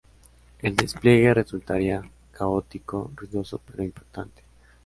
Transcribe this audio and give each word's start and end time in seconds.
El 0.63 0.75
despliegue 0.75 1.31
resultaría 1.31 2.01
caótico, 2.31 3.11
ruidoso 3.15 3.61
pero 3.63 3.83
impactante. 3.83 4.41